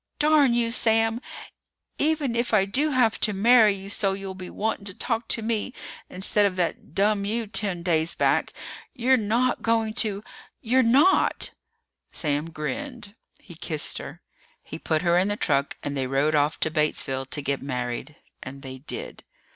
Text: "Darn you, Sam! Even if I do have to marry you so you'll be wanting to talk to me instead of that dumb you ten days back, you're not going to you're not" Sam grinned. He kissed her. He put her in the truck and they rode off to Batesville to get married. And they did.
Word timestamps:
"Darn 0.17 0.55
you, 0.55 0.71
Sam! 0.71 1.21
Even 1.99 2.35
if 2.35 2.55
I 2.55 2.65
do 2.65 2.89
have 2.89 3.19
to 3.19 3.33
marry 3.33 3.75
you 3.75 3.87
so 3.87 4.13
you'll 4.13 4.33
be 4.33 4.49
wanting 4.49 4.85
to 4.85 4.95
talk 4.95 5.27
to 5.27 5.43
me 5.43 5.75
instead 6.09 6.43
of 6.43 6.55
that 6.55 6.95
dumb 6.95 7.23
you 7.23 7.45
ten 7.45 7.83
days 7.83 8.15
back, 8.15 8.51
you're 8.95 9.15
not 9.15 9.61
going 9.61 9.93
to 9.93 10.23
you're 10.59 10.81
not" 10.81 11.51
Sam 12.13 12.49
grinned. 12.49 13.13
He 13.41 13.53
kissed 13.53 13.99
her. 13.99 14.21
He 14.63 14.79
put 14.79 15.03
her 15.03 15.19
in 15.19 15.27
the 15.27 15.37
truck 15.37 15.77
and 15.83 15.95
they 15.95 16.07
rode 16.07 16.33
off 16.33 16.59
to 16.61 16.71
Batesville 16.71 17.27
to 17.29 17.41
get 17.43 17.61
married. 17.61 18.15
And 18.41 18.63
they 18.63 18.79
did. 18.79 19.23